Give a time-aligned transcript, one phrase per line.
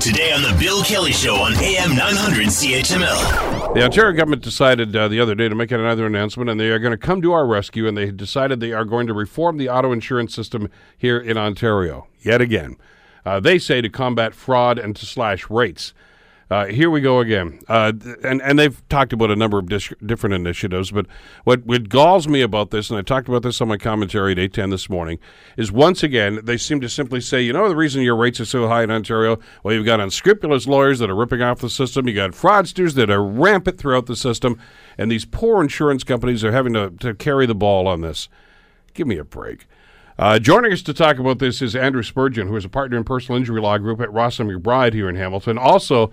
[0.00, 3.74] Today on The Bill Kelly Show on AM 900 CHML.
[3.74, 6.78] The Ontario government decided uh, the other day to make another announcement, and they are
[6.78, 9.68] going to come to our rescue, and they decided they are going to reform the
[9.68, 12.76] auto insurance system here in Ontario yet again.
[13.26, 15.92] Uh, they say to combat fraud and to slash rates.
[16.50, 17.92] Uh, here we go again, uh,
[18.24, 20.90] and and they've talked about a number of dis- different initiatives.
[20.90, 21.06] But
[21.44, 24.38] what what galls me about this, and I talked about this on my commentary at
[24.40, 25.20] eight ten this morning,
[25.56, 28.44] is once again they seem to simply say, you know, the reason your rates are
[28.44, 32.08] so high in Ontario, well, you've got unscrupulous lawyers that are ripping off the system,
[32.08, 34.58] you got fraudsters that are rampant throughout the system,
[34.98, 38.28] and these poor insurance companies are having to, to carry the ball on this.
[38.92, 39.68] Give me a break.
[40.18, 43.04] Uh, joining us to talk about this is Andrew Spurgeon, who is a partner in
[43.04, 45.56] personal injury law group at Ross and McBride here in Hamilton.
[45.56, 46.10] Also,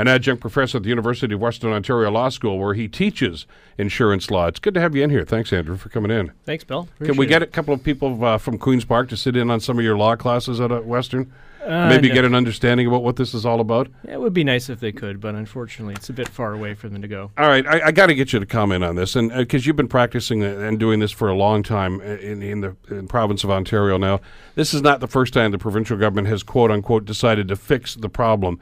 [0.00, 3.46] an adjunct professor at the University of Western Ontario Law School, where he teaches
[3.76, 4.46] insurance law.
[4.46, 5.26] It's good to have you in here.
[5.26, 6.32] Thanks, Andrew, for coming in.
[6.46, 6.88] Thanks, Bill.
[7.04, 9.60] Can we get a couple of people uh, from Queens Park to sit in on
[9.60, 11.30] some of your law classes at uh, Western?
[11.64, 12.14] Uh, Maybe no.
[12.14, 13.88] get an understanding about what this is all about.
[14.04, 16.74] Yeah, it would be nice if they could, but unfortunately, it's a bit far away
[16.74, 17.30] for them to go.
[17.36, 19.76] All right, I, I got to get you to comment on this, and because you've
[19.76, 23.50] been practicing and doing this for a long time in, in the in province of
[23.50, 24.20] Ontario now,
[24.54, 27.94] this is not the first time the provincial government has quote unquote decided to fix
[27.94, 28.58] the problem.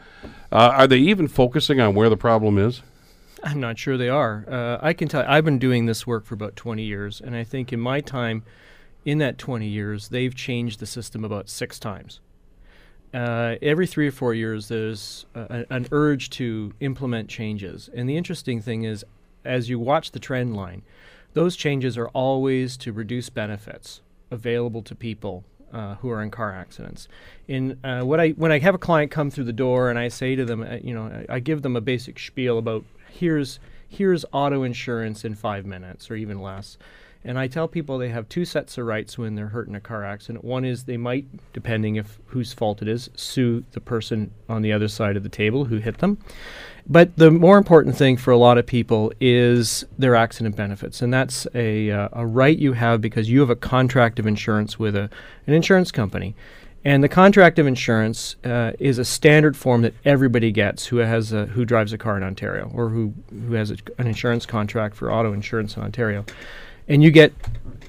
[0.50, 2.82] Uh, are they even focusing on where the problem is?
[3.44, 4.44] I'm not sure they are.
[4.48, 5.22] Uh, I can tell.
[5.22, 8.00] You, I've been doing this work for about 20 years, and I think in my
[8.00, 8.42] time,
[9.04, 12.20] in that 20 years, they've changed the system about six times.
[13.14, 17.88] Uh, every three or four years, there's a, an urge to implement changes.
[17.94, 19.04] And the interesting thing is,
[19.44, 20.82] as you watch the trend line,
[21.34, 26.52] those changes are always to reduce benefits available to people uh, who are in car
[26.52, 27.08] accidents.
[27.46, 30.08] In uh, what I when I have a client come through the door and I
[30.08, 33.58] say to them, uh, you know, I, I give them a basic spiel about here's
[33.88, 36.78] here's auto insurance in five minutes or even less.
[37.24, 39.80] And I tell people they have two sets of rights when they're hurt in a
[39.80, 40.44] car accident.
[40.44, 44.72] One is they might, depending if whose fault it is, sue the person on the
[44.72, 46.18] other side of the table who hit them.
[46.86, 51.12] But the more important thing for a lot of people is their accident benefits, and
[51.12, 54.96] that's a, uh, a right you have because you have a contract of insurance with
[54.96, 55.10] a,
[55.46, 56.34] an insurance company.
[56.84, 61.32] And the contract of insurance uh, is a standard form that everybody gets who has
[61.32, 64.94] a, who drives a car in Ontario or who, who has a, an insurance contract
[64.94, 66.24] for auto insurance in Ontario.
[66.88, 67.32] And you get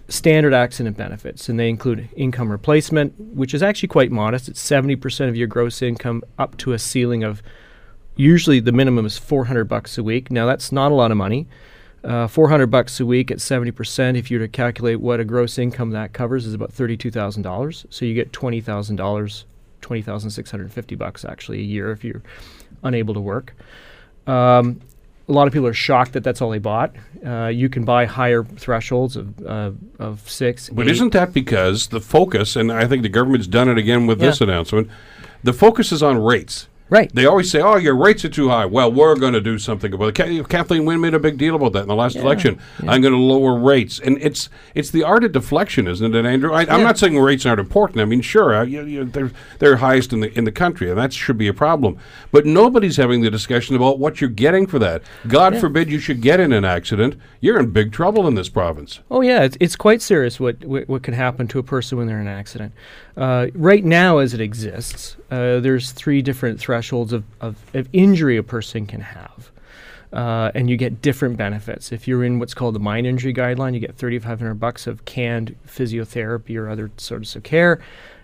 [0.10, 4.50] standard accident benefits, and they include income replacement, which is actually quite modest.
[4.50, 7.42] It's 70% of your gross income up to a ceiling of
[8.16, 10.30] usually the minimum is 400 bucks a week.
[10.30, 11.48] Now that's not a lot of money.
[12.04, 15.58] Uh, 400 bucks a week at 70%, if you were to calculate what a gross
[15.58, 17.86] income that covers, is about $32,000.
[17.90, 19.44] So you get $20,000,
[19.82, 22.22] 20,650 bucks actually a year if you're
[22.84, 23.54] unable to work.
[24.28, 24.82] Um,
[25.29, 26.95] a lot of people are shocked that that's all they bought.
[27.25, 30.69] Uh, you can buy higher thresholds of, uh, of six.
[30.69, 30.91] But eight.
[30.91, 34.41] isn't that because the focus, and I think the government's done it again with this
[34.41, 34.90] announcement,
[35.44, 36.67] the focus is on rates.
[36.90, 37.14] Right?
[37.14, 39.94] They always say, "Oh, your rates are too high." Well, we're going to do something
[39.94, 40.50] about it.
[40.50, 42.60] Kathleen Wynne made a big deal about that in the last election.
[42.88, 46.54] I'm going to lower rates, and it's it's the art of deflection, isn't it, Andrew?
[46.54, 46.84] I, I'm Yeah.
[46.84, 48.02] not saying rates aren't important.
[48.02, 50.98] I mean, sure, uh, you, you, they're they're highest in the in the country, and
[51.00, 51.98] that should be a problem.
[52.32, 55.02] But nobody's having the discussion about what you're getting for that.
[55.28, 57.16] God forbid you should get in an accident.
[57.42, 59.00] You're in big trouble in this province.
[59.10, 62.08] Oh yeah, it's, it's quite serious what, what what can happen to a person when
[62.08, 62.74] they're in an accident.
[63.18, 68.38] Uh, right now, as it exists, uh, there's three different thresholds of, of, of injury
[68.38, 69.51] a person can have,
[70.13, 71.91] uh, and you get different benefits.
[71.91, 75.57] If you're in what's called the minor injury guideline, you get 3,500 bucks of canned
[75.67, 77.81] physiotherapy or other sorts of care.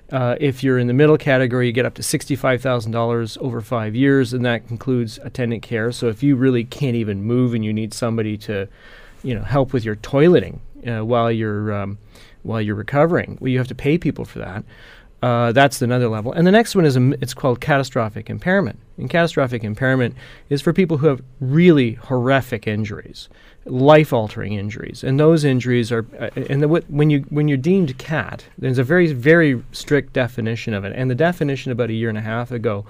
[0.10, 4.32] Uh, if you're in the middle category, you get up to $65,000 over five years,
[4.34, 5.92] and that includes attendant care.
[5.92, 8.70] So if you really can't even move and you need somebody to,
[9.22, 11.98] you know, help with your toileting uh, while you're um,
[12.44, 14.64] while you're recovering, well, you have to pay people for that.
[15.26, 16.32] Uh, that's another level.
[16.34, 18.78] And the next one is a it's called catastrophic impairment.
[18.98, 20.16] And catastrophic impairment
[20.50, 23.28] is for people who have really horrific injuries,
[23.66, 25.04] life-altering injuries.
[25.04, 28.84] And those injuries are, uh, and the, when you when you're deemed CAT, there's a
[28.84, 30.94] very very strict definition of it.
[30.96, 32.86] And the definition about a year and a half ago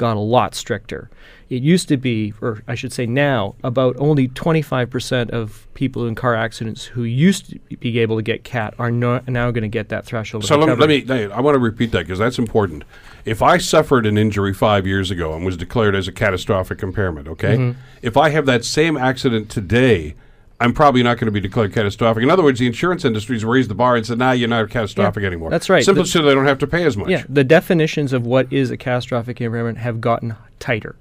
[0.00, 1.10] got a lot stricter.
[1.50, 6.14] It used to be, or I should say now, about only 25% of people in
[6.14, 9.68] car accidents who used to be able to get CAT are no, now going to
[9.68, 10.46] get that threshold.
[10.46, 12.84] So let me, me, let me- I want to repeat that because that's important.
[13.26, 17.26] If I suffered an injury five years ago and was declared as a catastrophic impairment,
[17.26, 17.78] okay, Mm-hmm.
[18.02, 20.14] if I have that same accident today,
[20.60, 22.22] I'm probably not going to be declared catastrophic.
[22.22, 25.22] In other words, the insurance industry's raised the bar and said, "Now you're not catastrophic
[25.22, 25.84] Yeah, anymore." that's right.
[25.84, 27.08] Simply The- so they don't have to pay as much.
[27.08, 30.94] Yeah, the definitions of what is a catastrophic impairment have gotten tighter,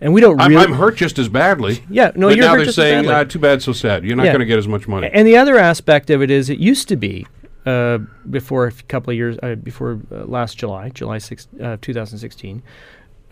[0.00, 0.64] and we don't I'm, really.
[0.64, 1.82] I'm hurt just as badly.
[1.90, 3.14] Yeah, no, but you're now hurt they're just as saying, badly.
[3.14, 4.04] "Ah, too bad, so sad.
[4.04, 4.32] You're not Yeah.
[4.32, 6.88] going to get as much money." And the other aspect of it is, it used
[6.88, 7.26] to be
[7.66, 7.98] uh,
[8.30, 12.60] before a couple of years, uh, before uh, last July, July 6, uh, 2016,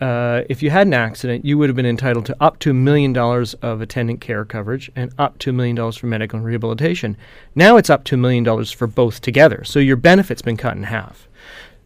[0.01, 2.73] uh, if you had an accident, you would have been entitled to up to a
[2.73, 6.45] million dollars of attendant care coverage and up to a million dollars for medical and
[6.45, 7.15] rehabilitation.
[7.53, 9.63] Now it's up to a million dollars for both together.
[9.63, 11.27] So your benefit's been cut in half.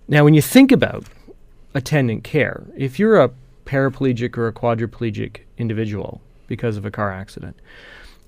[0.08, 1.06] Now, when you think about
[1.74, 3.32] attendant care, if you're a
[3.66, 7.58] paraplegic or a quadriplegic individual because of a car accident,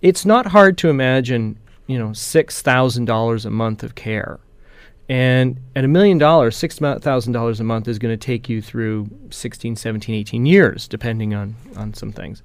[0.02, 4.40] it's not hard to imagine, you know, $6,000 a month of care
[5.10, 9.76] and at a million dollars, $6,000 a month is going to take you through 16,
[9.76, 12.42] 17, 18 years, depending on, on some things.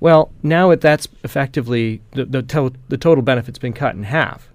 [0.00, 4.48] Well, now that's effectively the, the, to- the total benefit's been cut in half.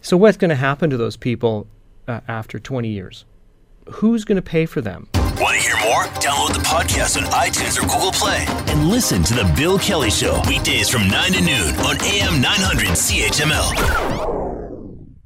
[0.00, 1.66] So, what's going to happen to those people
[2.06, 3.24] uh, after 20 years?
[3.94, 5.08] Who's going to pay for them?
[5.14, 6.04] Want to hear more?
[6.20, 10.40] Download the podcast on iTunes or Google Play and listen to The Bill Kelly Show
[10.46, 14.31] weekdays from 9 to noon on AM 900 CHML.